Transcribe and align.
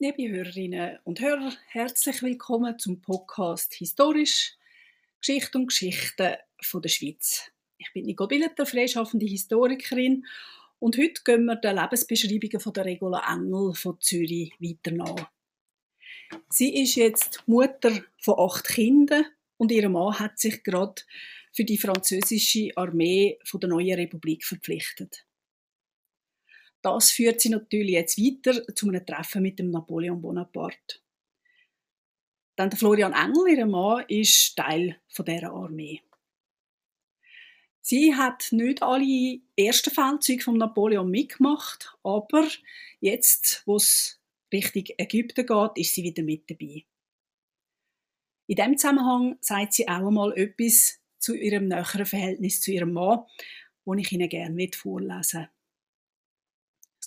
Liebe 0.00 0.28
Hörerinnen 0.28 0.96
und 1.02 1.20
Hörer, 1.20 1.52
herzlich 1.66 2.22
willkommen 2.22 2.78
zum 2.78 3.00
Podcast 3.00 3.74
Historisch 3.74 4.54
Geschichte 5.20 5.58
und 5.58 5.66
Geschichten 5.66 6.36
von 6.62 6.82
der 6.82 6.88
Schweiz. 6.88 7.50
Ich 7.78 7.92
bin 7.92 8.04
Nicole 8.04 8.28
Billeter, 8.28 8.64
freischaffende 8.64 9.26
Historikerin 9.26 10.24
und 10.78 10.96
heute 10.96 11.20
gehen 11.24 11.46
wir 11.46 11.56
den 11.56 11.74
Lebensbeschreibungen 11.74 12.60
von 12.60 12.72
der 12.74 12.84
Regula 12.84 13.24
Engel 13.28 13.74
von 13.74 13.98
Zürich 13.98 14.52
weiter 14.60 14.92
nach. 14.92 15.32
Sie 16.48 16.80
ist 16.80 16.94
jetzt 16.94 17.42
Mutter 17.46 17.90
von 18.20 18.38
acht 18.38 18.68
Kindern 18.68 19.24
und 19.56 19.72
ihr 19.72 19.88
Mann 19.88 20.16
hat 20.16 20.38
sich 20.38 20.62
gerade 20.62 21.02
für 21.52 21.64
die 21.64 21.76
französische 21.76 22.70
Armee 22.76 23.40
von 23.42 23.58
der 23.58 23.70
neuen 23.70 23.98
Republik 23.98 24.44
verpflichtet. 24.44 25.26
Das 26.82 27.10
führt 27.10 27.40
sie 27.40 27.48
natürlich 27.48 27.92
jetzt 27.92 28.18
weiter 28.18 28.74
zu 28.74 28.88
einem 28.88 29.04
Treffen 29.04 29.42
mit 29.42 29.58
dem 29.58 29.70
Napoleon 29.70 30.20
Bonaparte. 30.20 31.00
Dann 32.56 32.70
der 32.70 32.78
Florian 32.78 33.12
Engel, 33.12 33.56
ihr 33.56 33.66
Mann, 33.66 34.04
ist 34.08 34.56
Teil 34.56 35.00
von 35.08 35.24
dieser 35.24 35.52
Armee. 35.52 36.02
Sie 37.80 38.14
hat 38.14 38.48
nicht 38.50 38.82
alle 38.82 39.40
ersten 39.56 39.90
Feldzüge 39.90 40.42
von 40.42 40.58
Napoleon 40.58 41.10
mitgemacht, 41.10 41.96
aber 42.02 42.46
jetzt, 43.00 43.62
wo 43.64 43.76
es 43.76 44.20
Richtung 44.52 44.84
Ägypten 44.98 45.46
geht, 45.46 45.70
ist 45.76 45.94
sie 45.94 46.02
wieder 46.02 46.22
mit 46.22 46.50
dabei. 46.50 46.84
In 48.46 48.56
diesem 48.56 48.76
Zusammenhang 48.78 49.38
sagt 49.40 49.74
sie 49.74 49.88
auch 49.88 50.06
einmal 50.06 50.36
etwas 50.36 51.00
zu 51.18 51.34
ihrem 51.34 51.68
näheren 51.68 52.06
Verhältnis 52.06 52.60
zu 52.60 52.72
ihrem 52.72 52.92
Mann, 52.92 53.24
das 53.84 53.98
ich 53.98 54.12
Ihnen 54.12 54.28
gerne 54.28 54.68
vorlesen 54.74 55.40
will. 55.40 55.57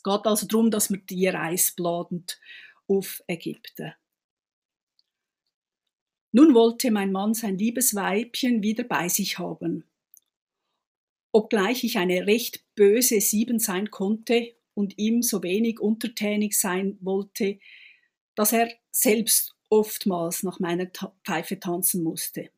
Es 0.02 0.04
geht 0.04 0.26
also 0.26 0.48
darum, 0.48 0.72
dass 0.72 0.90
wir 0.90 0.98
die 0.98 1.28
Reise 1.28 1.74
planen 1.76 2.26
auf 2.88 3.22
Ägypten. 3.28 3.94
Nun 6.32 6.56
wollte 6.56 6.90
mein 6.90 7.12
Mann 7.12 7.36
sein 7.36 7.60
liebes 7.60 7.94
Weibchen 7.94 8.64
wieder 8.64 8.84
bei 8.84 9.10
sich 9.10 9.38
haben. 9.38 9.84
Obgleich 11.32 11.84
ich 11.84 12.00
eine 12.00 12.26
recht 12.26 12.66
böse 12.74 13.22
Sieben 13.22 13.60
sein 13.60 13.92
konnte 13.92 14.56
und 14.74 14.98
ihm 14.98 15.22
so 15.22 15.44
wenig 15.44 15.80
untertänig 15.80 16.58
sein 16.58 16.98
wollte, 17.02 17.60
dass 18.34 18.54
er 18.54 18.74
selbst 18.90 19.56
oftmals 19.70 20.42
nach 20.42 20.60
meiner 20.60 20.88
Pfeife 21.24 21.60
tanzen 21.60 22.02
musste. 22.02 22.50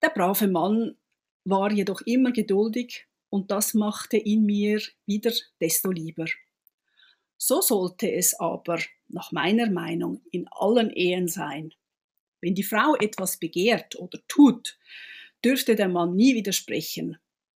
Der 0.00 0.10
brave 0.10 0.46
Mann 0.46 0.96
war 1.42 1.72
jedoch 1.72 2.00
immer 2.02 2.30
geduldig 2.30 3.08
und 3.32 3.50
das 3.50 3.72
machte 3.72 4.18
ihn 4.18 4.44
mir 4.44 4.82
wieder 5.06 5.32
desto 5.58 5.90
lieber. 5.90 6.26
So 7.38 7.62
sollte 7.62 8.12
es 8.12 8.38
aber, 8.38 8.78
nach 9.08 9.32
meiner 9.32 9.70
Meinung, 9.70 10.20
in 10.30 10.46
allen 10.50 10.90
Ehen 10.90 11.28
sein. 11.28 11.72
Wenn 12.42 12.54
die 12.54 12.62
Frau 12.62 12.94
etwas 12.96 13.38
begehrt 13.38 13.96
oder 13.96 14.18
tut, 14.28 14.78
dürfte 15.42 15.76
der 15.76 15.88
Mann 15.88 16.14
nie 16.14 16.34
widersprechen. 16.34 17.16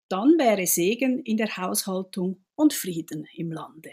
Dann 0.08 0.36
wäre 0.38 0.66
Segen 0.66 1.22
in 1.22 1.38
der 1.38 1.56
Haushaltung 1.56 2.44
und 2.54 2.74
Frieden 2.74 3.26
im 3.34 3.50
Lande. 3.50 3.92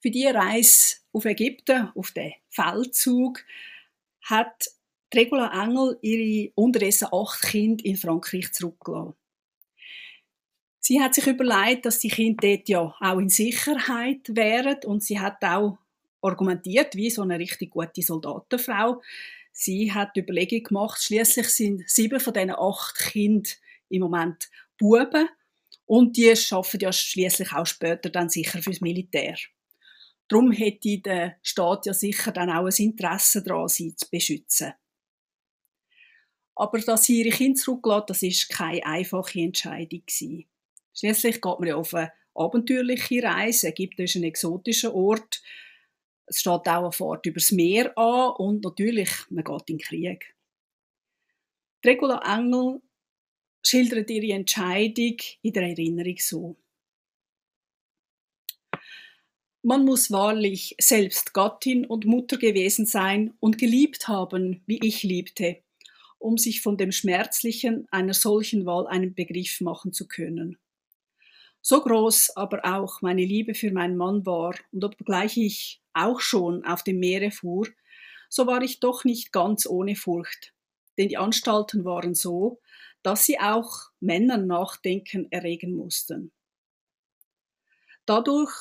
Für 0.00 0.10
die 0.10 0.26
Reise 0.26 0.96
auf 1.12 1.24
Ägypten, 1.24 1.90
auf 1.94 2.10
den 2.10 2.34
Feldzug, 2.50 3.42
hat 4.20 4.68
Regula 5.14 5.50
Engel 5.64 5.98
ihre 6.02 6.52
unterdessen 6.54 7.08
acht 7.10 7.42
Kinder 7.42 7.84
in 7.84 7.96
Frankreich 7.96 8.52
zurückgelassen. 8.52 9.14
Sie 10.80 11.00
hat 11.00 11.14
sich 11.14 11.26
überlegt, 11.26 11.86
dass 11.86 11.98
die 11.98 12.08
Kinder 12.08 12.48
dort 12.48 12.68
ja 12.68 12.94
auch 13.00 13.18
in 13.18 13.28
Sicherheit 13.28 14.20
wären 14.28 14.78
und 14.84 15.02
sie 15.02 15.18
hat 15.20 15.42
auch 15.44 15.78
argumentiert 16.22 16.94
wie 16.94 17.10
so 17.10 17.22
eine 17.22 17.38
richtig 17.38 17.70
gute 17.70 18.02
Soldatenfrau. 18.02 19.02
Sie 19.52 19.92
hat 19.92 20.14
die 20.14 20.20
Überlegung 20.20 20.62
gemacht, 20.62 21.02
schließlich 21.02 21.48
sind 21.48 21.88
sieben 21.88 22.20
von 22.20 22.32
diesen 22.32 22.52
acht 22.52 22.96
Kindern 22.96 23.52
im 23.88 24.02
Moment 24.02 24.48
Buben 24.78 25.28
und 25.86 26.16
die 26.16 26.34
schaffen 26.36 26.80
ja 26.80 26.92
schließlich 26.92 27.52
auch 27.52 27.66
später 27.66 28.10
dann 28.10 28.30
sicher 28.30 28.62
fürs 28.62 28.80
Militär. 28.80 29.36
Darum 30.28 30.52
hätte 30.52 30.98
der 30.98 31.36
Staat 31.42 31.86
ja 31.86 31.94
sicher 31.94 32.32
dann 32.32 32.50
auch 32.50 32.66
ein 32.66 32.84
Interesse 32.84 33.42
daran, 33.42 33.68
sie 33.68 33.96
zu 33.96 34.08
beschützen. 34.10 34.74
Aber 36.58 36.80
dass 36.80 37.04
sie 37.04 37.22
ihre 37.22 37.30
Kinder 37.30 37.60
zurücklässt, 37.60 38.10
das 38.10 38.22
ist 38.22 38.48
keine 38.48 38.84
einfache 38.84 39.38
Entscheidung. 39.38 40.02
Schließlich 40.92 41.40
geht 41.40 41.58
man 41.60 41.68
ja 41.68 41.76
auf 41.76 41.94
eine 41.94 42.12
abenteuerliche 42.34 43.22
Reise. 43.22 43.68
Ägypten 43.68 44.02
ist 44.02 44.16
ein 44.16 44.24
exotischer 44.24 44.92
Ort. 44.92 45.40
Es 46.26 46.40
steht 46.40 46.52
auch 46.52 46.66
eine 46.66 46.92
Fahrt 46.92 47.26
übers 47.26 47.52
Meer 47.52 47.96
an 47.96 48.32
und 48.38 48.64
natürlich, 48.64 49.08
man 49.30 49.44
geht 49.44 49.70
in 49.70 49.78
den 49.78 49.78
Krieg. 49.78 50.34
Regula 51.86 52.20
Engel 52.26 52.82
schildert 53.64 54.10
ihre 54.10 54.34
Entscheidung 54.34 55.16
in 55.42 55.52
der 55.52 55.62
Erinnerung 55.62 56.16
so. 56.18 56.56
Man 59.62 59.84
muss 59.84 60.10
wahrlich 60.10 60.74
selbst 60.80 61.34
Gattin 61.34 61.86
und 61.86 62.04
Mutter 62.04 62.36
gewesen 62.36 62.84
sein 62.84 63.34
und 63.38 63.58
geliebt 63.58 64.08
haben, 64.08 64.64
wie 64.66 64.80
ich 64.84 65.04
liebte, 65.04 65.62
um 66.18 66.36
sich 66.38 66.60
von 66.60 66.76
dem 66.76 66.92
Schmerzlichen 66.92 67.86
einer 67.90 68.14
solchen 68.14 68.66
Wahl 68.66 68.86
einen 68.86 69.14
Begriff 69.14 69.60
machen 69.60 69.92
zu 69.92 70.08
können. 70.08 70.58
So 71.60 71.80
groß 71.82 72.36
aber 72.36 72.64
auch 72.64 73.02
meine 73.02 73.24
Liebe 73.24 73.54
für 73.54 73.72
meinen 73.72 73.96
Mann 73.96 74.24
war, 74.24 74.54
und 74.72 74.84
obgleich 74.84 75.36
ich 75.36 75.82
auch 75.92 76.20
schon 76.20 76.64
auf 76.64 76.82
dem 76.82 77.00
Meere 77.00 77.30
fuhr, 77.30 77.66
so 78.28 78.46
war 78.46 78.62
ich 78.62 78.80
doch 78.80 79.04
nicht 79.04 79.32
ganz 79.32 79.66
ohne 79.66 79.96
Furcht, 79.96 80.54
denn 80.96 81.08
die 81.08 81.16
Anstalten 81.16 81.84
waren 81.84 82.14
so, 82.14 82.60
dass 83.02 83.24
sie 83.24 83.38
auch 83.38 83.90
Männern 84.00 84.46
Nachdenken 84.46 85.30
erregen 85.30 85.74
mussten. 85.74 86.32
Dadurch 88.06 88.52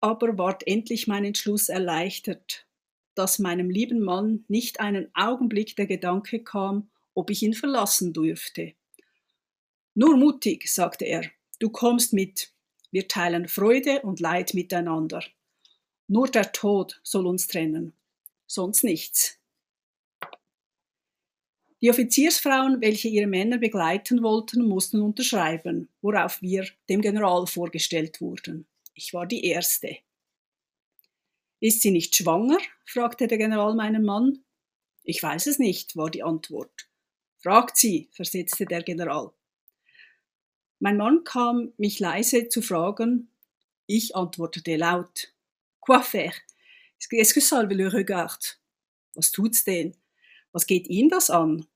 aber 0.00 0.36
ward 0.36 0.66
endlich 0.66 1.06
mein 1.06 1.24
Entschluss 1.24 1.68
erleichtert, 1.68 2.66
dass 3.14 3.38
meinem 3.38 3.70
lieben 3.70 4.02
Mann 4.02 4.44
nicht 4.48 4.80
einen 4.80 5.14
Augenblick 5.14 5.76
der 5.76 5.86
Gedanke 5.86 6.42
kam, 6.42 6.90
ob 7.14 7.30
ich 7.30 7.42
ihn 7.42 7.54
verlassen 7.54 8.12
dürfte. 8.12 8.74
Nur 9.94 10.16
mutig, 10.16 10.72
sagte 10.72 11.04
er, 11.04 11.24
du 11.58 11.70
kommst 11.70 12.12
mit, 12.12 12.52
wir 12.90 13.08
teilen 13.08 13.48
Freude 13.48 14.02
und 14.02 14.20
Leid 14.20 14.54
miteinander. 14.54 15.22
Nur 16.08 16.28
der 16.28 16.52
Tod 16.52 17.00
soll 17.02 17.26
uns 17.26 17.46
trennen, 17.46 17.92
sonst 18.46 18.84
nichts. 18.84 19.38
Die 21.82 21.90
Offiziersfrauen, 21.90 22.80
welche 22.80 23.08
ihre 23.08 23.26
Männer 23.26 23.58
begleiten 23.58 24.22
wollten, 24.22 24.62
mussten 24.62 25.02
unterschreiben, 25.02 25.88
worauf 26.00 26.40
wir 26.40 26.66
dem 26.88 27.00
General 27.00 27.46
vorgestellt 27.46 28.20
wurden. 28.20 28.66
Ich 28.94 29.12
war 29.12 29.26
die 29.26 29.44
Erste. 29.44 29.96
Ist 31.58 31.82
sie 31.82 31.90
nicht 31.90 32.14
schwanger? 32.14 32.58
fragte 32.84 33.26
der 33.26 33.38
General 33.38 33.74
meinen 33.74 34.04
Mann. 34.04 34.44
Ich 35.02 35.22
weiß 35.22 35.48
es 35.48 35.58
nicht, 35.58 35.96
war 35.96 36.10
die 36.10 36.22
Antwort. 36.22 36.88
Fragt 37.42 37.76
sie, 37.76 38.08
versetzte 38.12 38.66
der 38.66 38.82
General. 38.82 39.32
Mein 40.78 40.96
Mann 40.96 41.24
kam, 41.24 41.72
mich 41.76 41.98
leise 41.98 42.48
zu 42.48 42.62
fragen. 42.62 43.30
Ich 43.86 44.14
antwortete 44.14 44.76
laut. 44.76 45.34
Quoi 45.80 46.02
faire? 46.02 46.34
Est-ce 47.10 47.34
que 47.34 47.40
ça 47.40 47.62
le 47.62 47.88
regarde? 47.88 48.56
Was 49.14 49.32
tut's 49.32 49.64
denn? 49.64 49.96
Was 50.52 50.66
geht 50.66 50.86
ihn 50.86 51.08
das 51.08 51.30
an? 51.30 51.66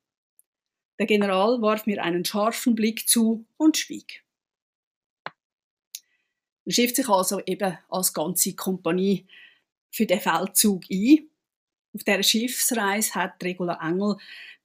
Der 0.99 1.07
General 1.07 1.61
warf 1.61 1.87
mir 1.87 2.03
einen 2.03 2.25
scharfen 2.25 2.75
Blick 2.75 3.09
zu 3.09 3.45
und 3.57 3.77
schwieg. 3.77 4.25
Er 6.65 6.73
schifft 6.73 6.97
sich 6.97 7.09
also 7.09 7.41
eben 7.45 7.77
als 7.89 8.13
ganze 8.13 8.55
Kompanie 8.55 9.27
für 9.91 10.07
den 10.07 10.21
Feldzug 10.21 10.85
ein 10.91 11.29
auf 11.97 12.05
dieser 12.05 12.23
Schiffsreise 12.23 13.15
hat 13.15 13.43
Regula 13.43 13.79
Engel 13.83 14.17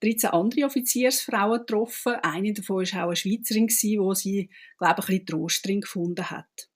13 0.02 0.30
andere 0.32 0.66
Offiziersfrauen 0.66 1.60
getroffen. 1.60 2.16
Eine 2.22 2.54
davon 2.54 2.86
war 2.86 3.04
auch 3.04 3.08
eine 3.08 3.16
Schweizerin, 3.16 3.68
wo 4.00 4.14
sie, 4.14 4.50
glaube 4.78 4.96
ich, 5.00 5.06
ein 5.06 5.06
bisschen 5.06 5.26
Trost 5.26 5.66
drin 5.66 5.82
gefunden 5.82 6.30
hat. 6.30 6.70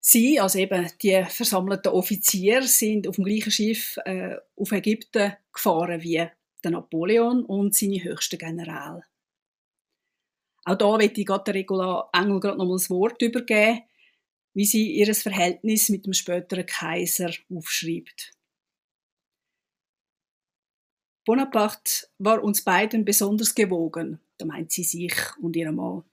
Sie, 0.00 0.38
also 0.38 0.58
eben 0.58 0.88
die 1.02 1.24
versammelten 1.28 1.92
Offiziere, 1.92 2.62
sind 2.62 3.08
auf 3.08 3.16
dem 3.16 3.24
gleichen 3.24 3.50
Schiff 3.50 3.96
äh, 4.04 4.36
auf 4.54 4.70
Ägypten 4.70 5.32
gefahren 5.52 6.00
wie 6.02 6.28
der 6.62 6.70
Napoleon 6.70 7.44
und 7.44 7.74
seine 7.74 8.04
höchsten 8.04 8.38
Generäle. 8.38 9.02
Auch 10.64 10.76
da 10.76 10.96
möchte 10.96 11.20
ich 11.20 11.26
gerade 11.26 11.54
Regula 11.54 12.08
Engel 12.12 12.40
gerade 12.40 12.58
noch 12.58 12.66
mal 12.66 12.74
das 12.74 12.90
Wort 12.90 13.20
übergeben, 13.22 13.82
wie 14.54 14.64
sie 14.64 14.92
ihr 14.92 15.14
Verhältnis 15.14 15.88
mit 15.88 16.06
dem 16.06 16.12
späteren 16.12 16.66
Kaiser 16.66 17.30
aufschreibt. 17.54 18.35
Bonaparte 21.26 22.06
war 22.18 22.44
uns 22.44 22.62
beiden 22.62 23.04
besonders 23.04 23.52
gewogen, 23.52 24.20
da 24.38 24.46
meint 24.46 24.70
sie 24.70 24.84
sich 24.84 25.12
und 25.42 25.56
ihren 25.56 25.74
Mann. 25.74 26.04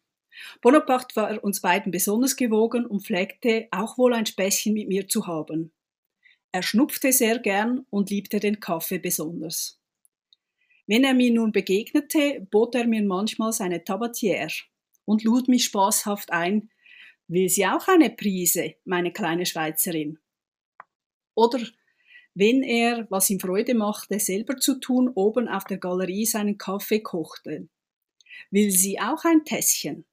Bonaparte 0.59 1.15
war 1.15 1.43
uns 1.43 1.61
beiden 1.61 1.91
besonders 1.91 2.35
gewogen 2.35 2.87
und 2.87 3.05
pflegte 3.05 3.67
auch 3.69 3.99
wohl 3.99 4.15
ein 4.15 4.25
Späßchen 4.25 4.73
mit 4.73 4.87
mir 4.87 5.07
zu 5.07 5.27
haben. 5.27 5.71
Er 6.51 6.63
schnupfte 6.63 7.13
sehr 7.13 7.37
gern 7.37 7.85
und 7.91 8.09
liebte 8.09 8.39
den 8.39 8.59
Kaffee 8.59 8.97
besonders. 8.97 9.79
Wenn 10.87 11.03
er 11.03 11.13
mir 11.13 11.31
nun 11.31 11.51
begegnete, 11.51 12.47
bot 12.49 12.73
er 12.73 12.87
mir 12.87 13.03
manchmal 13.03 13.53
seine 13.53 13.83
Tabatière 13.83 14.63
und 15.05 15.23
lud 15.23 15.47
mich 15.47 15.65
spaßhaft 15.65 16.31
ein, 16.31 16.71
will 17.27 17.49
sie 17.49 17.67
auch 17.67 17.87
eine 17.87 18.09
Prise, 18.09 18.73
meine 18.83 19.13
kleine 19.13 19.45
Schweizerin? 19.45 20.17
Oder 21.35 21.59
wenn 22.35 22.63
er, 22.63 23.07
was 23.09 23.29
ihm 23.29 23.39
Freude 23.39 23.75
machte, 23.75 24.19
selber 24.19 24.57
zu 24.57 24.79
tun, 24.79 25.09
oben 25.13 25.47
auf 25.47 25.65
der 25.65 25.77
Galerie 25.77 26.25
seinen 26.25 26.57
Kaffee 26.57 27.01
kochte. 27.01 27.67
Will 28.49 28.71
sie 28.71 28.99
auch 28.99 29.23
ein 29.25 29.45
Tässchen? 29.45 30.05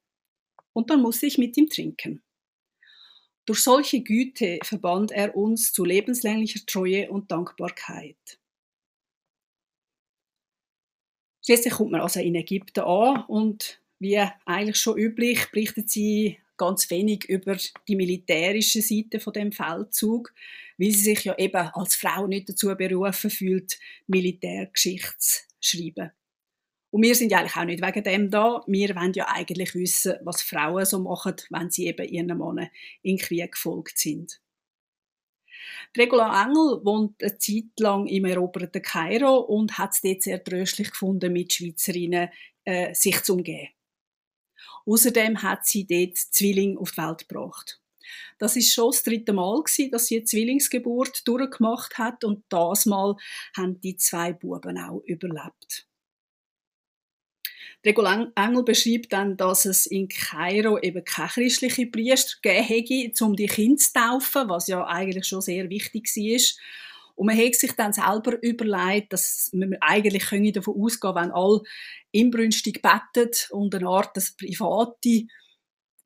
Und 0.73 0.91
dann 0.91 1.03
musste 1.03 1.27
ich 1.27 1.39
mit 1.39 1.57
ihm 1.57 1.69
trinken. 1.69 2.23
Durch 3.47 3.61
solche 3.61 4.03
Güte 4.03 4.59
verband 4.63 5.11
er 5.13 5.35
uns 5.35 5.73
zu 5.73 5.85
lebenslänglicher 5.85 6.61
Treue 6.67 7.11
und 7.11 7.31
Dankbarkeit. 7.33 8.39
Schließlich 11.45 11.73
kommt 11.73 11.93
man 11.93 12.03
also 12.03 12.21
in 12.21 12.35
Ägypten 12.35 12.81
an 12.81 13.25
und 13.27 13.81
wie 13.99 14.19
eigentlich 14.45 14.77
schon 14.77 14.99
üblich 14.99 15.51
berichtet 15.51 15.91
sie 15.91 16.39
ganz 16.57 16.91
wenig 16.91 17.25
über 17.25 17.57
die 17.89 17.97
militärische 17.97 18.83
Seite 18.83 19.19
von 19.19 19.33
dem 19.33 19.51
Feldzug, 19.51 20.35
weil 20.81 20.93
sie 20.93 21.15
sich 21.15 21.25
ja 21.25 21.37
eben 21.37 21.69
als 21.75 21.95
Frau 21.95 22.27
nicht 22.27 22.49
dazu 22.49 22.75
berufen 22.75 23.31
fühlt, 23.31 23.79
Militärgeschichte 24.07 25.19
zu 25.19 25.43
schreiben. 25.61 26.11
Und 26.91 27.03
wir 27.03 27.15
sind 27.15 27.31
ja 27.31 27.39
eigentlich 27.39 27.57
auch 27.57 27.65
nicht 27.65 27.85
wegen 27.85 28.03
dem 28.03 28.31
da. 28.31 28.65
Wir 28.67 28.97
wollen 28.97 29.13
ja 29.13 29.29
eigentlich 29.29 29.75
wissen, 29.75 30.15
was 30.23 30.43
Frauen 30.43 30.87
so 30.87 30.99
machen, 30.99 31.37
wenn 31.51 31.71
sie 31.71 31.87
eben 31.87 32.09
ihren 32.09 32.27
Männern 32.39 32.71
in 33.03 33.19
Krieg 33.19 33.53
gefolgt 33.53 33.99
sind. 33.99 34.41
Regula 35.97 36.45
Engel 36.45 36.85
wohnt 36.85 37.23
eine 37.23 37.37
Zeit 37.37 37.79
lang 37.79 38.07
im 38.07 38.25
eroberten 38.25 38.83
Kairo 38.83 39.37
und 39.37 39.77
hat 39.77 39.93
es 39.93 40.01
dort 40.01 40.23
sehr 40.23 40.43
tröstlich 40.43 40.91
gefunden, 40.91 41.33
mit 41.33 41.53
Schweizerinnen 41.53 42.31
äh, 42.65 42.95
sich 42.95 43.23
zu 43.23 43.35
umgehen. 43.35 43.69
Außerdem 44.87 45.43
hat 45.43 45.67
sie 45.67 45.87
dort 45.87 46.17
Zwilling 46.17 46.79
auf 46.79 46.93
die 46.93 46.99
Welt 46.99 47.29
gebracht. 47.29 47.81
Das 48.39 48.57
ist 48.57 48.73
schon 48.73 48.91
das 48.91 49.03
dritte 49.03 49.33
Mal 49.33 49.63
gewesen, 49.63 49.91
dass 49.91 50.07
sie 50.07 50.17
eine 50.17 50.25
Zwillingsgeburt 50.25 51.27
durchgemacht 51.27 51.99
hat 51.99 52.25
und 52.25 52.45
das 52.49 52.87
Mal 52.87 53.17
haben 53.57 53.81
die 53.81 53.97
zwei 53.97 54.33
Buben 54.33 54.79
auch 54.79 55.03
überlebt. 55.05 55.87
Regul 57.85 58.33
Engel 58.35 58.63
beschreibt 58.63 59.13
dann, 59.13 59.39
dass 59.39 59.65
es 59.65 59.87
in 59.87 60.09
Kairo 60.09 60.79
eben 60.79 61.03
keine 61.03 61.29
christliche 61.29 61.87
Priester 61.87 62.37
gegeben 62.43 62.65
hätte, 62.65 63.25
um 63.25 63.35
die 63.35 63.47
Kinder 63.47 63.79
zu 63.79 63.93
taufen, 63.95 64.49
was 64.51 64.67
ja 64.67 64.87
eigentlich 64.87 65.27
schon 65.27 65.41
sehr 65.41 65.71
wichtig 65.71 66.05
war. 66.05 66.41
Und 67.15 67.27
man 67.27 67.39
hat 67.39 67.55
sich 67.55 67.73
dann 67.73 67.93
selber 67.93 68.43
überlegt, 68.43 69.13
dass 69.13 69.51
man 69.53 69.77
eigentlich 69.81 70.53
davon 70.53 70.83
ausgehen 70.83 71.15
wenn 71.15 71.31
alle 71.31 71.63
inbrünstig 72.13 72.83
beten 72.83 73.31
und 73.51 73.75
eine 73.75 73.89
Art 73.89 74.15
private 74.37 75.27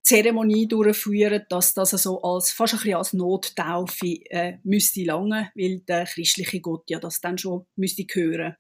Zeremonie 0.05 0.69
durchführen, 0.69 1.47
dass 1.49 1.73
das 1.73 1.95
also 1.95 2.21
als, 2.23 2.53
fast 2.53 2.75
ein 2.75 2.79
bisschen 2.79 2.95
als 2.95 3.13
Nottaufe 3.15 4.21
äh, 4.31 4.59
müsste 4.63 5.03
lange, 5.03 5.51
weil 5.55 5.81
der 5.81 6.05
christliche 6.05 6.61
Gott 6.61 6.91
ja 6.91 7.01
das 7.01 7.21
dann 7.21 7.39
schon 7.39 7.67
müsste 7.75 8.05
hören. 8.13 8.55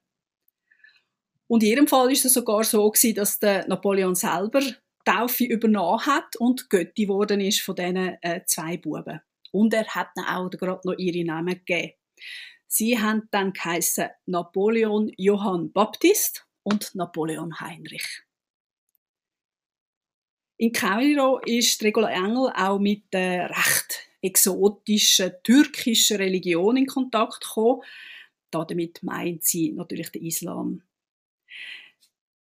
Und 1.47 1.63
in 1.63 1.71
ihrem 1.71 1.87
Fall 1.87 2.11
ist 2.11 2.25
es 2.25 2.33
sogar 2.33 2.65
so 2.65 2.91
gewesen, 2.91 3.15
dass 3.17 3.39
der 3.39 3.69
Napoleon 3.69 4.15
selber 4.15 4.63
Taufe 5.05 5.45
übernommen 5.45 6.07
hat 6.07 6.35
und 6.37 6.71
Götti 6.71 7.05
geworden 7.05 7.43
ist 7.43 7.61
von 7.61 7.77
diesen 7.77 8.17
äh, 8.23 8.41
zwei 8.47 8.79
Buben. 8.79 9.21
Und 9.53 9.75
er 9.75 9.87
hat 9.87 10.09
dann 10.15 10.25
auch 10.25 10.51
gerade 10.51 10.81
noch 10.85 10.99
ihre 10.99 11.25
Namen 11.25 11.57
gegeben. 11.57 11.93
Sie 12.67 12.99
haben 12.99 13.29
dann 13.31 13.53
geheißen 13.53 14.09
Napoleon 14.25 15.13
Johann 15.19 15.73
Baptist 15.73 16.47
und 16.63 16.95
Napoleon 16.95 17.61
Heinrich. 17.61 18.25
In 20.57 20.73
Kairo 20.73 21.41
ist 21.45 21.83
Regula 21.83 22.11
Engel 22.11 22.53
auch 22.55 22.79
mit 22.79 23.13
der 23.13 23.51
recht 23.51 24.09
exotischen 24.23 25.33
türkischen 25.43 26.17
Religion 26.17 26.77
in 26.77 26.87
Kontakt 26.87 27.41
gekommen. 27.41 27.83
Damit 28.51 29.03
meint 29.03 29.45
sie 29.45 29.73
natürlich 29.73 30.11
den 30.11 30.25
Islam. 30.25 30.83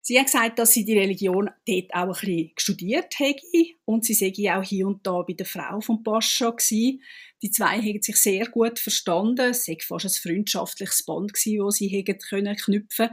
Sie 0.02 0.18
hat 0.18 0.28
gesagt, 0.28 0.58
dass 0.58 0.72
sie 0.72 0.86
die 0.86 0.98
Religion 0.98 1.50
dort 1.68 1.94
auch 1.94 2.08
ein 2.08 2.12
bisschen 2.14 2.52
studiert 2.56 3.20
hätte 3.20 3.74
und 3.84 4.06
sie 4.06 4.14
sei 4.14 4.32
auch 4.56 4.64
hier 4.64 4.88
und 4.88 5.06
da 5.06 5.22
bei 5.24 5.34
der 5.34 5.46
Frau 5.46 5.82
von 5.82 6.02
Pascha 6.02 6.52
gewesen. 6.52 7.04
Die 7.42 7.52
zwei 7.52 7.82
haben 7.82 8.02
sich 8.02 8.16
sehr 8.16 8.48
gut 8.48 8.80
verstanden. 8.80 9.50
Es 9.50 9.66
sei 9.66 9.78
fast 9.82 10.06
ein 10.06 10.12
freundschaftliches 10.12 11.04
Band 11.04 11.34
gewesen, 11.34 11.66
das 11.66 11.76
sie 11.76 12.56
knüpfen 12.56 13.10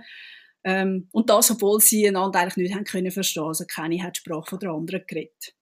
ähm, 0.64 1.08
Und 1.12 1.30
das, 1.30 1.50
obwohl 1.50 1.80
sie 1.80 2.08
einander 2.08 2.40
eigentlich 2.40 2.68
nicht 2.68 2.74
haben 2.74 2.84
können 2.84 3.10
verstehen. 3.10 3.44
Also 3.44 3.64
keine 3.66 4.02
hat 4.02 4.16
Sprache 4.16 4.50
von 4.50 4.58
der 4.58 4.70
anderen 4.70 5.04
geredet. 5.06 5.54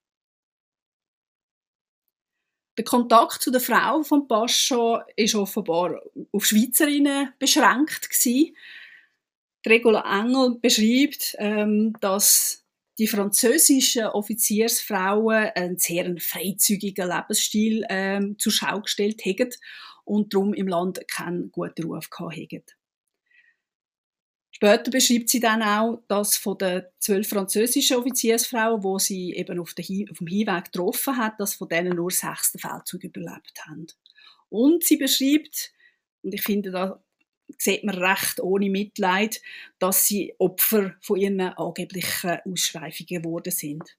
Der 2.77 2.85
Kontakt 2.85 3.43
zu 3.43 3.51
der 3.51 3.61
Frau 3.61 4.01
von 4.01 4.27
Pascha 4.27 5.05
ist 5.15 5.35
offenbar 5.35 6.01
auf 6.31 6.45
Schweizerinnen 6.45 7.31
beschränkt 7.37 8.09
gewesen. 8.09 8.55
Regula 9.65 10.21
Engel 10.21 10.57
beschreibt, 10.59 11.35
ähm, 11.37 11.93
dass 12.01 12.65
die 12.97 13.07
französischen 13.07 14.05
Offiziersfrauen 14.05 15.51
einen 15.55 15.77
sehr 15.77 16.15
freizügigen 16.19 17.09
Lebensstil 17.09 17.85
ähm, 17.89 18.37
zur 18.39 18.51
Schau 18.51 18.81
gestellt 18.81 19.23
haben 19.25 19.49
und 20.03 20.33
darum 20.33 20.53
im 20.53 20.67
Land 20.67 21.07
keinen 21.07 21.51
guten 21.51 21.85
Ruf 21.85 22.09
hatten. 22.11 22.63
Später 24.63 24.91
beschreibt 24.91 25.27
sie 25.27 25.41
dann 25.41 25.61
auch, 25.61 26.01
dass 26.07 26.37
von 26.37 26.57
den 26.57 26.83
zwölf 26.97 27.27
französischen 27.27 27.97
Offiziersfrauen, 27.97 28.81
wo 28.81 28.97
sie 28.97 29.33
eben 29.33 29.59
auf, 29.59 29.73
dem 29.73 29.83
Hinweg 29.83 30.71
getroffen 30.71 31.17
hat, 31.17 31.37
dass 31.37 31.55
von 31.55 31.67
denen 31.67 31.97
nur 31.97 32.09
sechs 32.11 32.53
den 32.53 32.59
Feldzug 32.59 33.03
überlebt 33.03 33.59
haben. 33.67 33.87
Und 34.47 34.85
sie 34.85 34.95
beschreibt, 34.95 35.73
und 36.21 36.33
ich 36.33 36.43
finde, 36.43 36.71
da 36.71 37.03
sieht 37.57 37.83
man 37.83 37.95
recht 37.95 38.39
ohne 38.39 38.69
Mitleid, 38.69 39.41
dass 39.79 40.07
sie 40.07 40.33
Opfer 40.37 40.95
von 41.01 41.19
ihren 41.19 41.41
angeblichen 41.41 42.39
Ausschweifungen 42.49 43.21
geworden 43.21 43.51
sind. 43.51 43.97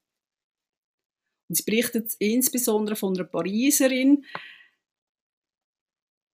Und 1.50 1.56
sie 1.56 1.64
berichtet 1.64 2.14
insbesondere 2.20 2.96
von 2.96 3.14
einer 3.14 3.24
Pariserin, 3.24 4.24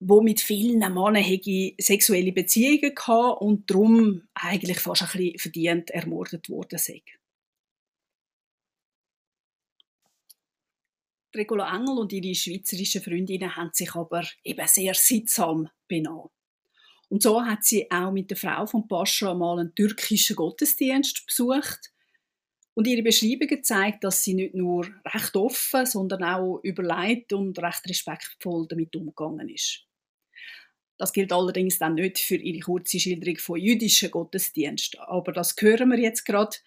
wo 0.00 0.22
mit 0.22 0.40
vielen 0.40 0.78
Männern 0.78 1.74
sexuelle 1.78 2.32
Beziehungen 2.32 2.94
hatte 2.96 3.44
und 3.44 3.70
darum 3.70 4.22
eigentlich 4.34 4.80
fast 4.80 5.02
ein 5.02 5.08
bisschen 5.12 5.38
verdient 5.38 5.90
ermordet 5.90 6.48
worden 6.48 6.78
sei. 6.78 7.02
Regula 11.36 11.76
Engel 11.76 11.98
und 11.98 12.12
ihre 12.12 12.34
schweizerischen 12.34 13.02
Freundinnen 13.02 13.54
haben 13.54 13.70
sich 13.72 13.94
aber 13.94 14.24
eben 14.42 14.66
sehr 14.66 14.94
sittsam 14.94 15.68
benommen. 15.86 16.30
Und 17.08 17.22
so 17.22 17.44
hat 17.44 17.64
sie 17.64 17.90
auch 17.90 18.10
mit 18.10 18.30
der 18.30 18.36
Frau 18.36 18.66
von 18.66 18.88
Pascha 18.88 19.34
mal 19.34 19.58
einen 19.58 19.74
türkischen 19.74 20.36
Gottesdienst 20.36 21.26
besucht. 21.26 21.92
Und 22.74 22.86
ihre 22.86 23.02
Beschreibungen 23.02 23.62
zeigt, 23.62 24.04
dass 24.04 24.24
sie 24.24 24.34
nicht 24.34 24.54
nur 24.54 24.86
recht 25.04 25.36
offen, 25.36 25.86
sondern 25.86 26.24
auch 26.24 26.60
überlegt 26.62 27.32
und 27.32 27.58
recht 27.58 27.88
respektvoll 27.88 28.66
damit 28.68 28.94
umgegangen 28.96 29.48
ist. 29.48 29.89
Das 31.00 31.14
gilt 31.14 31.32
allerdings 31.32 31.78
dann 31.78 31.94
nicht 31.94 32.18
für 32.18 32.36
ihre 32.36 32.60
kurze 32.60 33.00
Schilderung 33.00 33.38
von 33.38 33.58
jüdischen 33.58 34.10
Gottesdiensten. 34.10 35.00
Aber 35.00 35.32
das 35.32 35.56
hören 35.58 35.88
wir 35.88 35.98
jetzt 35.98 36.26
gerade. 36.26 36.58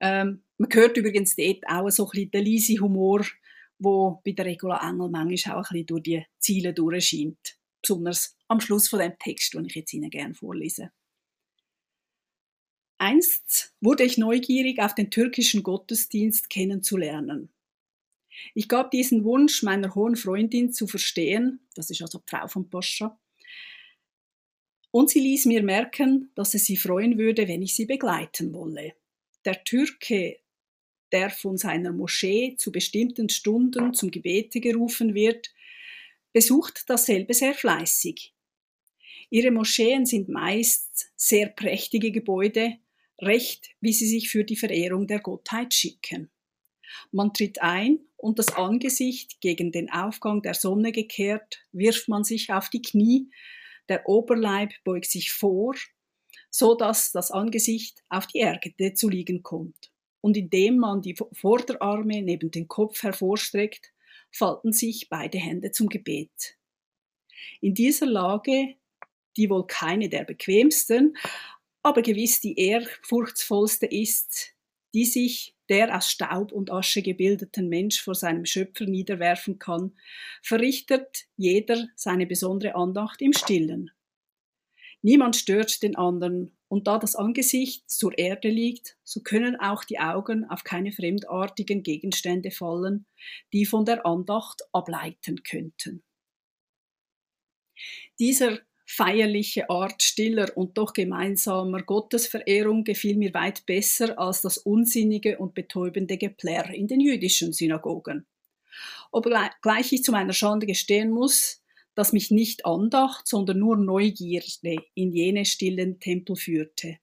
Ähm, 0.00 0.42
man 0.56 0.68
hört 0.72 0.96
übrigens 0.96 1.36
dort 1.36 1.64
auch 1.68 1.88
so 1.88 2.06
ein 2.06 2.10
bisschen 2.10 2.30
den 2.32 2.44
leisen 2.44 2.80
Humor, 2.80 3.24
wo 3.78 4.20
bei 4.24 4.32
der 4.32 4.46
Regula 4.46 4.80
Engel 4.82 5.08
manchmal 5.10 5.58
auch 5.58 5.70
ein 5.70 5.74
bisschen 5.74 5.86
durch 5.86 6.02
die 6.02 6.26
Ziele 6.40 6.74
durchscheint 6.74 7.56
besonders 7.80 8.36
am 8.48 8.60
Schluss 8.60 8.88
von 8.88 8.98
dem 8.98 9.16
Text, 9.16 9.54
den 9.54 9.66
ich 9.66 9.76
jetzt 9.76 9.92
Ihnen 9.92 10.10
gerne 10.10 10.34
vorlese. 10.34 10.90
Einst 12.98 13.76
wurde 13.80 14.02
ich 14.02 14.18
neugierig 14.18 14.80
auf 14.80 14.96
den 14.96 15.12
türkischen 15.12 15.62
Gottesdienst 15.62 16.50
kennenzulernen. 16.50 17.52
Ich 18.54 18.68
gab 18.68 18.90
diesen 18.90 19.22
Wunsch 19.22 19.62
meiner 19.62 19.94
hohen 19.94 20.16
Freundin 20.16 20.72
zu 20.72 20.88
verstehen, 20.88 21.60
das 21.76 21.90
ist 21.90 22.02
also 22.02 22.18
die 22.18 22.24
Frau 22.28 22.48
von 22.48 22.68
Poscha, 22.68 23.16
und 24.90 25.10
sie 25.10 25.20
ließ 25.20 25.46
mir 25.46 25.62
merken, 25.62 26.30
dass 26.34 26.54
es 26.54 26.64
sie 26.64 26.76
freuen 26.76 27.18
würde, 27.18 27.48
wenn 27.48 27.62
ich 27.62 27.74
sie 27.74 27.86
begleiten 27.86 28.54
wolle. 28.54 28.94
Der 29.44 29.62
Türke, 29.64 30.38
der 31.12 31.30
von 31.30 31.56
seiner 31.56 31.92
Moschee 31.92 32.56
zu 32.56 32.72
bestimmten 32.72 33.28
Stunden 33.28 33.94
zum 33.94 34.10
Gebete 34.10 34.60
gerufen 34.60 35.14
wird, 35.14 35.52
besucht 36.32 36.84
dasselbe 36.88 37.34
sehr 37.34 37.54
fleißig. 37.54 38.34
Ihre 39.30 39.50
Moscheen 39.50 40.06
sind 40.06 40.28
meist 40.28 41.10
sehr 41.16 41.48
prächtige 41.48 42.10
Gebäude, 42.10 42.78
recht 43.20 43.70
wie 43.80 43.92
sie 43.92 44.06
sich 44.06 44.30
für 44.30 44.44
die 44.44 44.56
Verehrung 44.56 45.06
der 45.06 45.20
Gottheit 45.20 45.74
schicken. 45.74 46.30
Man 47.12 47.34
tritt 47.34 47.60
ein 47.60 48.00
und 48.16 48.38
das 48.38 48.48
Angesicht 48.48 49.40
gegen 49.40 49.72
den 49.72 49.90
Aufgang 49.90 50.40
der 50.42 50.54
Sonne 50.54 50.92
gekehrt, 50.92 51.60
wirft 51.72 52.08
man 52.08 52.24
sich 52.24 52.50
auf 52.52 52.70
die 52.70 52.82
Knie, 52.82 53.30
der 53.88 54.08
Oberleib 54.08 54.72
beugt 54.84 55.06
sich 55.10 55.32
vor, 55.32 55.74
so 56.50 56.74
dass 56.74 57.12
das 57.12 57.30
Angesicht 57.30 58.02
auf 58.08 58.26
die 58.26 58.38
Erde 58.38 58.94
zu 58.94 59.08
liegen 59.08 59.42
kommt. 59.42 59.90
Und 60.20 60.36
indem 60.36 60.78
man 60.78 61.02
die 61.02 61.16
Vorderarme 61.32 62.22
neben 62.22 62.50
den 62.50 62.68
Kopf 62.68 63.02
hervorstreckt, 63.02 63.92
falten 64.30 64.72
sich 64.72 65.08
beide 65.08 65.38
Hände 65.38 65.70
zum 65.70 65.88
Gebet. 65.88 66.56
In 67.60 67.74
dieser 67.74 68.06
Lage, 68.06 68.74
die 69.36 69.48
wohl 69.48 69.66
keine 69.66 70.08
der 70.08 70.24
bequemsten, 70.24 71.16
aber 71.82 72.02
gewiss 72.02 72.40
die 72.40 72.58
ehrfurchtsvollste 72.58 73.86
ist, 73.86 74.54
die 74.94 75.04
sich 75.04 75.54
der 75.68 75.96
aus 75.96 76.10
Staub 76.10 76.52
und 76.52 76.70
Asche 76.70 77.02
gebildeten 77.02 77.68
Mensch 77.68 78.00
vor 78.02 78.14
seinem 78.14 78.44
Schöpfer 78.44 78.86
niederwerfen 78.86 79.58
kann, 79.58 79.92
verrichtet 80.42 81.26
jeder 81.36 81.88
seine 81.96 82.26
besondere 82.26 82.74
Andacht 82.74 83.20
im 83.22 83.32
Stillen. 83.32 83.90
Niemand 85.02 85.36
stört 85.36 85.82
den 85.82 85.96
anderen, 85.96 86.58
und 86.68 86.86
da 86.86 86.98
das 86.98 87.16
Angesicht 87.16 87.88
zur 87.88 88.18
Erde 88.18 88.50
liegt, 88.50 88.98
so 89.02 89.20
können 89.20 89.56
auch 89.56 89.84
die 89.84 89.98
Augen 89.98 90.44
auf 90.50 90.64
keine 90.64 90.92
fremdartigen 90.92 91.82
Gegenstände 91.82 92.50
fallen, 92.50 93.06
die 93.54 93.64
von 93.64 93.86
der 93.86 94.04
Andacht 94.04 94.60
ableiten 94.72 95.42
könnten. 95.42 96.02
Dieser 98.18 98.58
feierliche 98.90 99.68
Art 99.68 100.02
stiller 100.02 100.56
und 100.56 100.78
doch 100.78 100.94
gemeinsamer 100.94 101.82
Gottesverehrung 101.82 102.84
gefiel 102.84 103.18
mir 103.18 103.34
weit 103.34 103.66
besser 103.66 104.18
als 104.18 104.40
das 104.40 104.56
unsinnige 104.56 105.36
und 105.38 105.54
betäubende 105.54 106.16
Geplärr 106.16 106.70
in 106.70 106.86
den 106.86 107.00
jüdischen 107.00 107.52
Synagogen. 107.52 108.26
Obgleich 109.12 109.92
ich 109.92 110.02
zu 110.02 110.10
meiner 110.10 110.32
Schande 110.32 110.66
gestehen 110.66 111.10
muss, 111.10 111.62
dass 111.94 112.14
mich 112.14 112.30
nicht 112.30 112.64
Andacht, 112.64 113.28
sondern 113.28 113.58
nur 113.58 113.76
Neugierde 113.76 114.76
in 114.94 115.12
jene 115.12 115.44
stillen 115.44 116.00
Tempel 116.00 116.36
führte. 116.36 116.96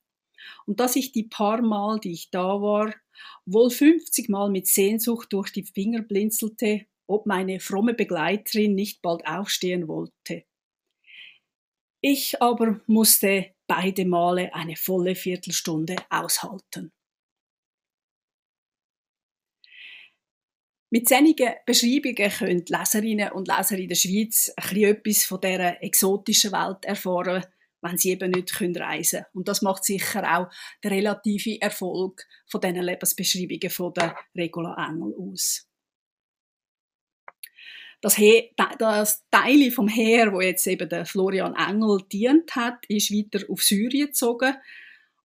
Und 0.65 0.79
dass 0.79 0.95
ich 0.95 1.11
die 1.11 1.23
paar 1.23 1.61
Mal, 1.61 1.99
die 1.99 2.13
ich 2.13 2.31
da 2.31 2.61
war, 2.61 2.95
wohl 3.45 3.69
50 3.69 4.27
Mal 4.29 4.49
mit 4.49 4.67
Sehnsucht 4.67 5.31
durch 5.31 5.51
die 5.51 5.63
Finger 5.63 6.01
blinzelte, 6.01 6.87
ob 7.05 7.27
meine 7.27 7.59
fromme 7.59 7.93
Begleiterin 7.93 8.73
nicht 8.73 9.03
bald 9.03 9.27
aufstehen 9.27 9.87
wollte. 9.87 10.45
Ich 12.07 12.39
aber 12.39 12.81
musste 12.85 13.55
beide 13.65 14.05
Male 14.05 14.53
eine 14.53 14.75
volle 14.75 15.15
Viertelstunde 15.15 15.95
aushalten. 16.11 16.91
Mit 20.91 21.09
solchen 21.09 21.55
Beschreibungen 21.65 22.29
können 22.29 22.65
Leserinnen 22.67 23.31
und 23.31 23.47
Leser 23.47 23.79
in 23.79 23.87
der 23.87 23.95
Schweiz 23.95 24.53
etwas 24.55 25.25
von 25.25 25.41
dieser 25.41 25.81
exotischen 25.81 26.51
Welt 26.51 26.85
erfahren, 26.85 27.43
wenn 27.81 27.97
sie 27.97 28.11
eben 28.11 28.29
nicht 28.29 28.53
reisen 28.61 29.21
können. 29.21 29.25
Und 29.33 29.47
das 29.47 29.63
macht 29.63 29.83
sicher 29.83 30.37
auch 30.37 30.53
der 30.83 30.91
relative 30.91 31.59
Erfolg 31.59 32.23
von 32.45 32.61
diesen 32.61 32.83
Lebensbeschreibungen 32.83 33.71
von 33.71 33.95
der 33.95 34.15
Regula 34.35 34.75
Engel 34.77 35.15
aus 35.17 35.67
das, 38.01 38.15
He 38.15 38.53
das 38.77 39.23
Teil 39.31 39.71
vom 39.71 39.87
Heer, 39.87 40.31
wo 40.33 40.41
jetzt 40.41 40.67
eben 40.67 40.87
der 40.89 41.05
Florian 41.05 41.55
Engel 41.55 42.01
dient 42.11 42.55
hat, 42.55 42.85
ist 42.87 43.11
weiter 43.11 43.45
auf 43.49 43.63
Syrien 43.63 44.07
gezogen 44.07 44.55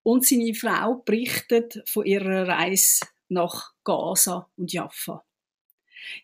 und 0.03 0.25
seine 0.25 0.53
Frau 0.53 0.95
berichtet 1.05 1.81
von 1.85 2.05
ihrer 2.05 2.47
Reise 2.47 3.05
nach 3.27 3.73
Gaza 3.83 4.49
und 4.57 4.71
Jaffa. 4.71 5.23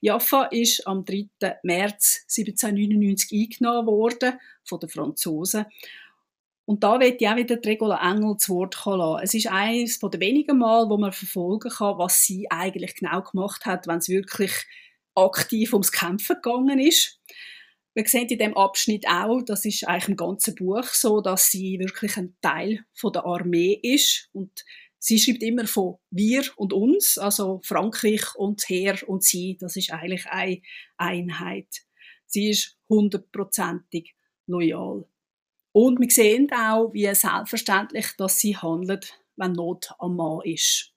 Jaffa 0.02 0.46
ist 0.46 0.88
am 0.88 1.06
3. 1.06 1.28
März 1.64 2.26
1799 2.30 3.32
eingenommen 3.32 3.88
worden 3.88 4.40
von 4.64 4.80
den 4.80 4.90
Franzosen. 4.90 5.66
Und 6.66 6.84
da 6.84 7.00
wird 7.00 7.24
auch 7.24 7.36
wieder 7.36 7.58
die 7.58 7.70
Regula 7.70 8.12
Engel 8.12 8.38
zu 8.38 8.56
Wort 8.56 8.76
kommen 8.76 9.20
Es 9.22 9.36
ist 9.36 9.48
eines 9.48 10.00
der 10.00 10.20
wenigen 10.20 10.58
Mal, 10.58 10.90
wo 10.90 10.98
man 10.98 11.12
verfolgen 11.12 11.70
kann, 11.70 12.00
was 12.00 12.24
sie 12.24 12.50
eigentlich 12.50 12.96
genau 12.96 13.22
gemacht 13.22 13.66
hat, 13.68 13.86
wenn 13.86 14.00
es 14.00 14.10
wirklich 14.10 14.52
aktiv 15.16 15.74
ums 15.74 15.92
Kämpfen 15.92 16.36
gegangen 16.36 16.80
ist. 16.80 17.20
Wir 17.94 18.06
sehen 18.08 18.28
in 18.28 18.40
dem 18.40 18.58
Abschnitt 18.58 19.08
auch, 19.08 19.42
das 19.42 19.64
ist 19.64 19.88
eigentlich 19.88 20.10
im 20.10 20.18
ganzen 20.18 20.56
Buch 20.56 20.84
so, 20.84 21.22
dass 21.22 21.50
sie 21.50 21.80
wirklich 21.80 22.18
ein 22.18 22.36
Teil 22.42 22.86
von 22.94 23.14
der 23.14 23.26
Armee 23.26 23.80
ist 23.82 24.30
und 24.34 24.66
sie 25.00 25.18
schreibt 25.18 25.44
immer 25.44 25.66
von 25.66 25.96
wir 26.10 26.44
und 26.58 26.74
uns, 26.74 27.18
also 27.18 27.62
Frankreich 27.64 28.36
und 28.36 28.68
Heer 28.68 28.98
und 29.08 29.24
sie, 29.24 29.58
das 29.58 29.78
ist 29.78 29.92
eigentlich 29.92 30.26
eine 30.28 30.62
Einheit. 30.98 31.70
Sie 32.26 32.50
ist 32.50 32.78
hundertprozentig 32.90 34.16
loyal. 34.48 35.06
Und 35.72 36.00
wir 36.00 36.10
sehen 36.10 36.50
auch, 36.52 36.92
wie 36.94 37.14
selbstverständlich, 37.14 38.08
dass 38.18 38.40
sie 38.40 38.58
handelt, 38.58 39.20
wenn 39.36 39.54
Not 39.54 39.92
am 40.00 40.16
Mann 40.16 40.40
ist. 40.44 40.95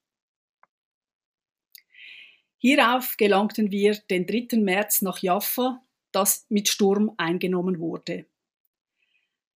Hierauf 2.59 3.17
gelangten 3.17 3.71
wir 3.71 3.95
den 4.11 4.27
3. 4.27 4.59
März 4.59 5.03
nach 5.03 5.21
Jaffa, 5.21 5.81
das 6.11 6.45
mit 6.49 6.69
Sturm 6.69 7.13
eingenommen 7.17 7.79
wurde. 7.79 8.27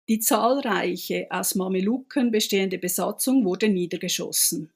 Die 0.09 0.21
zahlreiche 0.21 1.27
aus 1.31 1.55
Mameluken 1.55 2.31
bestehende 2.31 2.79
Besatzung 2.79 3.45
wurde 3.45 3.69
niedergeschossen. 3.69 4.73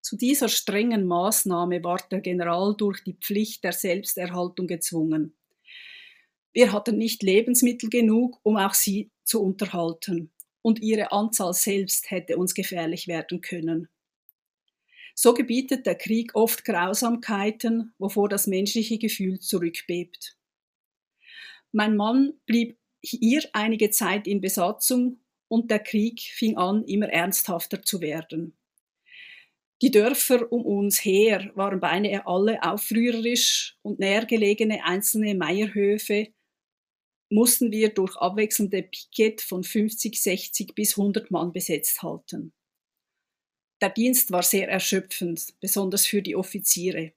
Zu 0.00 0.16
dieser 0.16 0.48
strengen 0.48 1.06
Maßnahme 1.06 1.82
war 1.82 1.98
der 2.10 2.20
General 2.20 2.76
durch 2.76 3.02
die 3.02 3.14
Pflicht 3.14 3.64
der 3.64 3.72
Selbsterhaltung 3.72 4.68
gezwungen. 4.68 5.34
Wir 6.52 6.72
hatten 6.72 6.96
nicht 6.98 7.24
Lebensmittel 7.24 7.90
genug, 7.90 8.38
um 8.44 8.56
auch 8.56 8.74
sie 8.74 9.10
zu 9.24 9.42
unterhalten, 9.42 10.30
und 10.62 10.80
ihre 10.80 11.10
Anzahl 11.10 11.52
selbst 11.52 12.10
hätte 12.10 12.36
uns 12.36 12.54
gefährlich 12.54 13.08
werden 13.08 13.40
können. 13.40 13.88
So 15.18 15.32
gebietet 15.32 15.86
der 15.86 15.94
Krieg 15.94 16.34
oft 16.34 16.64
Grausamkeiten, 16.66 17.94
wovor 17.98 18.28
das 18.28 18.46
menschliche 18.46 18.98
Gefühl 18.98 19.40
zurückbebt. 19.40 20.36
Mein 21.72 21.96
Mann 21.96 22.34
blieb 22.44 22.78
hier 23.02 23.42
einige 23.54 23.88
Zeit 23.88 24.26
in 24.26 24.42
Besatzung 24.42 25.20
und 25.48 25.70
der 25.70 25.78
Krieg 25.78 26.20
fing 26.20 26.58
an, 26.58 26.84
immer 26.84 27.08
ernsthafter 27.08 27.80
zu 27.82 28.02
werden. 28.02 28.58
Die 29.80 29.90
Dörfer 29.90 30.52
um 30.52 30.66
uns 30.66 31.02
her 31.02 31.50
waren 31.54 31.80
beinahe 31.80 32.26
alle 32.26 32.62
aufrührerisch 32.62 33.78
und 33.82 33.98
nähergelegene 33.98 34.84
einzelne 34.84 35.34
Meierhöfe 35.34 36.28
mussten 37.30 37.72
wir 37.72 37.88
durch 37.88 38.16
abwechselnde 38.16 38.82
Piket 38.82 39.40
von 39.40 39.64
50, 39.64 40.20
60 40.20 40.74
bis 40.74 40.98
100 40.98 41.30
Mann 41.30 41.52
besetzt 41.52 42.02
halten. 42.02 42.52
Der 43.80 43.90
Dienst 43.90 44.30
war 44.32 44.42
sehr 44.42 44.68
erschöpfend, 44.68 45.54
besonders 45.60 46.06
für 46.06 46.22
die 46.22 46.34
Offiziere. 46.34 47.12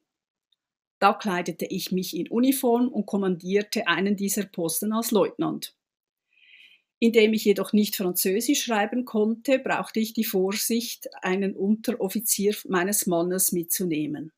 Da 0.99 1.13
kleidete 1.13 1.65
ich 1.65 1.93
mich 1.93 2.15
in 2.15 2.27
Uniform 2.27 2.89
und 2.89 3.05
kommandierte 3.05 3.87
einen 3.87 4.17
dieser 4.17 4.43
Posten 4.43 4.91
als 4.91 5.11
Leutnant. 5.11 5.75
Indem 6.99 7.31
ich 7.33 7.45
jedoch 7.45 7.71
nicht 7.71 7.95
Französisch 7.95 8.65
schreiben 8.65 9.05
konnte, 9.05 9.59
brauchte 9.59 10.01
ich 10.01 10.11
die 10.11 10.25
Vorsicht, 10.25 11.07
einen 11.21 11.55
Unteroffizier 11.55 12.53
meines 12.67 13.07
Mannes 13.07 13.53
mitzunehmen, 13.53 14.33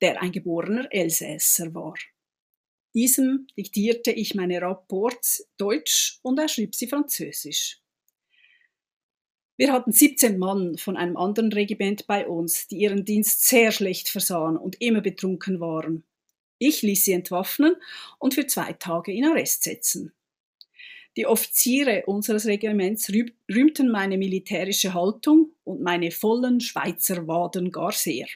der 0.00 0.22
ein 0.22 0.30
geborener 0.30 0.86
Elsässer 0.92 1.74
war. 1.74 1.94
Diesem 2.94 3.48
diktierte 3.56 4.12
ich 4.12 4.36
meine 4.36 4.62
Rapports 4.62 5.48
Deutsch 5.56 6.20
und 6.22 6.38
er 6.38 6.48
schrieb 6.48 6.76
sie 6.76 6.86
Französisch. 6.86 7.79
Wir 9.60 9.74
hatten 9.74 9.92
17 9.92 10.38
Mann 10.38 10.78
von 10.78 10.96
einem 10.96 11.18
anderen 11.18 11.52
Regiment 11.52 12.06
bei 12.06 12.26
uns, 12.26 12.66
die 12.68 12.78
ihren 12.78 13.04
Dienst 13.04 13.46
sehr 13.46 13.72
schlecht 13.72 14.08
versahen 14.08 14.56
und 14.56 14.80
immer 14.80 15.02
betrunken 15.02 15.60
waren. 15.60 16.02
Ich 16.56 16.80
ließ 16.80 17.04
sie 17.04 17.12
entwaffnen 17.12 17.74
und 18.18 18.32
für 18.32 18.46
zwei 18.46 18.72
Tage 18.72 19.12
in 19.12 19.26
Arrest 19.26 19.64
setzen. 19.64 20.14
Die 21.14 21.26
Offiziere 21.26 22.04
unseres 22.06 22.46
Regiments 22.46 23.10
rühmten 23.10 23.90
meine 23.90 24.16
militärische 24.16 24.94
Haltung 24.94 25.50
und 25.64 25.82
meine 25.82 26.10
vollen 26.10 26.62
Schweizer 26.62 27.26
Waden 27.28 27.70
gar 27.70 27.92
sehr. 27.92 28.28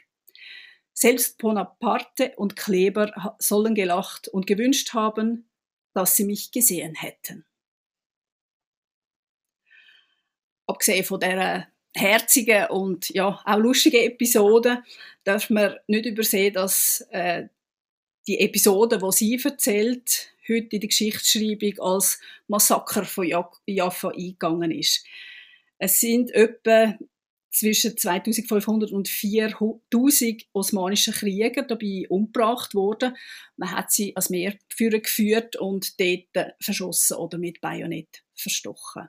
Selbst 0.92 1.38
Bonaparte 1.38 2.34
und 2.36 2.54
Kleber 2.54 3.34
sollen 3.38 3.74
gelacht 3.74 4.28
und 4.28 4.46
gewünscht 4.46 4.92
haben, 4.92 5.48
dass 5.94 6.16
sie 6.16 6.26
mich 6.26 6.52
gesehen 6.52 6.94
hätten. 6.94 7.46
Abgesehen 10.66 11.04
von 11.04 11.20
dieser 11.20 11.66
herzigen 11.94 12.66
und 12.66 13.08
ja, 13.10 13.40
auch 13.44 13.58
lustigen 13.58 14.02
Episode, 14.02 14.82
darf 15.22 15.50
man 15.50 15.76
nicht 15.86 16.06
übersehen, 16.06 16.54
dass 16.54 17.06
äh, 17.10 17.48
die 18.26 18.40
Episode, 18.40 18.98
die 18.98 19.12
sie 19.12 19.40
erzählt, 19.42 20.28
heute 20.48 20.76
in 20.76 20.80
der 20.80 20.88
Geschichtsschreibung 20.88 21.78
als 21.80 22.20
Massaker 22.48 23.04
von 23.04 23.26
Jaffa 23.66 24.08
eingegangen 24.08 24.70
ist. 24.70 25.04
Es 25.78 26.00
sind 26.00 26.30
etwa 26.32 26.98
zwischen 27.50 27.96
2500 27.96 28.90
und 28.90 29.08
4000 29.08 30.46
osmanischen 30.52 31.14
Kriegern 31.14 31.68
dabei 31.68 32.06
umgebracht 32.08 32.74
worden. 32.74 33.16
Man 33.56 33.70
hat 33.70 33.92
sie 33.92 34.16
als 34.16 34.28
Meerführer 34.28 34.98
geführt 34.98 35.56
und 35.56 36.00
dort 36.00 36.56
verschossen 36.60 37.16
oder 37.16 37.38
mit 37.38 37.60
Bajonett 37.60 38.24
verstochen. 38.34 39.08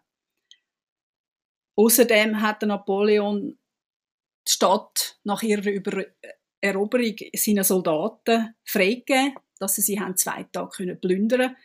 Außerdem 1.76 2.42
hat 2.42 2.62
Napoleon 2.62 3.58
die 4.48 4.52
Stadt 4.52 5.20
nach 5.24 5.44
ihrer 5.44 5.70
Über 5.70 6.06
Eroberung 6.62 7.16
seinen 7.36 7.64
Soldaten 7.64 8.56
freigegeben, 8.64 9.36
dass 9.60 9.76
sie 9.76 9.82
sie 9.82 10.00
haben 10.00 10.18
zwei 10.18 10.44
Tage 10.44 10.96
plündern 10.96 11.40
können. 11.40 11.58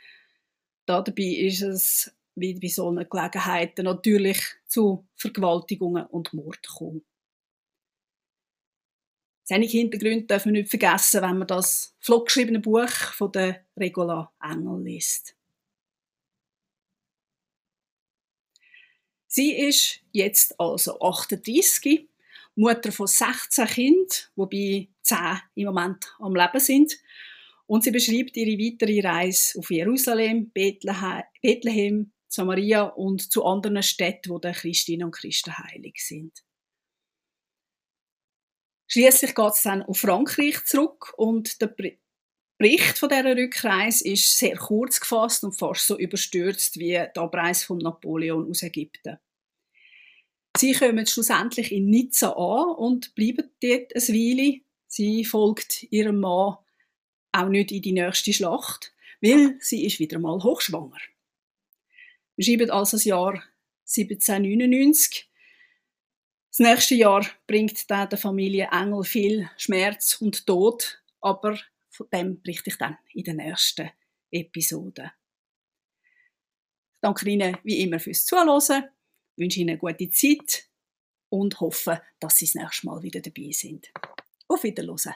Dabei 0.86 1.22
ist 1.22 1.62
es 1.62 2.16
wie 2.34 2.58
bei 2.58 2.68
solchen 2.68 3.08
Gelegenheiten 3.08 3.84
natürlich 3.84 4.40
zu 4.66 5.06
Vergewaltigungen 5.14 6.06
und 6.06 6.32
Mord 6.32 6.66
kommen. 6.66 7.04
Einige 9.48 9.78
Hintergründe 9.78 10.26
darf 10.26 10.44
man 10.44 10.52
nicht 10.52 10.70
vergessen, 10.70 11.22
wenn 11.22 11.38
man 11.38 11.48
das 11.48 11.96
floggeschriebene 12.00 12.60
Buch 12.60 12.88
von 12.88 13.32
der 13.32 13.66
Regula 13.76 14.32
Engel 14.40 14.82
liest. 14.84 15.34
Sie 19.32 19.56
ist 19.56 20.00
jetzt 20.10 20.58
also 20.58 21.00
38, 21.00 22.08
Mutter 22.56 22.90
von 22.90 23.06
16 23.06 23.64
Kindern, 23.68 24.16
wobei 24.34 24.88
10 25.02 25.18
im 25.54 25.66
Moment 25.66 26.16
am 26.18 26.34
Leben 26.34 26.58
sind. 26.58 26.98
Und 27.66 27.84
sie 27.84 27.92
beschreibt 27.92 28.36
ihre 28.36 28.58
weitere 28.58 29.06
Reise 29.06 29.56
auf 29.56 29.70
Jerusalem, 29.70 30.50
Bethlehem, 30.50 32.10
Samaria 32.26 32.82
und 32.82 33.30
zu 33.30 33.44
anderen 33.44 33.84
Städten, 33.84 34.30
wo 34.30 34.40
der 34.40 34.52
Christinnen 34.52 35.04
und 35.04 35.12
Christen 35.12 35.56
heilig 35.56 36.04
sind. 36.04 36.42
Schließlich 38.88 39.36
geht 39.36 39.52
es 39.52 39.62
dann 39.62 39.84
auf 39.84 39.98
Frankreich 39.98 40.64
zurück 40.64 41.14
und 41.16 41.60
der 41.60 41.68
Bericht 42.60 42.98
von 42.98 43.08
dieser 43.08 43.34
Rückreise 43.34 44.06
ist 44.06 44.36
sehr 44.36 44.54
kurz 44.54 45.00
gefasst 45.00 45.44
und 45.44 45.52
fast 45.52 45.86
so 45.86 45.98
überstürzt 45.98 46.78
wie 46.78 46.90
die 46.90 47.18
Abreise 47.18 47.64
von 47.64 47.78
Napoleon 47.78 48.50
aus 48.50 48.62
Ägypten. 48.62 49.16
Sie 50.58 50.74
kommen 50.74 51.06
schlussendlich 51.06 51.72
in 51.72 51.88
Nizza 51.88 52.32
an 52.32 52.74
und 52.76 53.14
bleiben 53.14 53.48
dort 53.62 53.96
eine 53.96 54.08
Weile. 54.08 54.60
Sie 54.88 55.24
folgt 55.24 55.84
ihrem 55.84 56.20
Mann 56.20 56.58
auch 57.32 57.48
nicht 57.48 57.72
in 57.72 57.80
die 57.80 57.92
nächste 57.92 58.34
Schlacht, 58.34 58.92
weil 59.22 59.56
sie 59.60 59.86
ist 59.86 59.98
wieder 59.98 60.18
mal 60.18 60.42
hochschwanger. 60.42 60.98
Wir 62.36 62.44
schreiben 62.44 62.70
also 62.70 62.98
das 62.98 63.06
Jahr 63.06 63.42
1799. 63.86 65.30
Das 66.50 66.58
nächste 66.58 66.94
Jahr 66.94 67.24
bringt 67.46 67.90
dann 67.90 68.10
der 68.10 68.18
Familie 68.18 68.68
Engel 68.70 69.04
viel 69.04 69.48
Schmerz 69.56 70.20
und 70.20 70.46
Tod, 70.46 71.02
aber 71.22 71.58
von 72.00 72.08
dem 72.10 72.40
berichte 72.40 72.70
ich 72.70 72.78
dann 72.78 72.96
in 73.12 73.24
der 73.24 73.34
nächsten 73.34 73.90
Episode. 74.30 75.12
Ich 76.94 77.00
danke 77.02 77.28
Ihnen 77.28 77.58
wie 77.62 77.82
immer 77.82 78.00
fürs 78.00 78.24
Zuhören, 78.24 78.88
wünsche 79.36 79.60
Ihnen 79.60 79.70
eine 79.70 79.78
gute 79.78 80.10
Zeit 80.10 80.70
und 81.28 81.60
hoffe, 81.60 82.00
dass 82.18 82.38
Sie 82.38 82.46
das 82.46 82.54
nächste 82.54 82.86
Mal 82.86 83.02
wieder 83.02 83.20
dabei 83.20 83.50
sind. 83.52 83.92
Auf 84.48 84.62
Wiedersehen. 84.62 85.14